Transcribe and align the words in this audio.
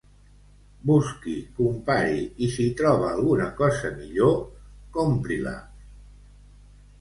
Busqui, 0.91 1.33
compari, 1.59 2.23
i 2.45 2.49
si 2.53 2.65
troba 2.79 3.11
alguna 3.17 3.51
cosa 3.61 3.93
millor, 3.99 4.35
compri-la. 4.97 5.55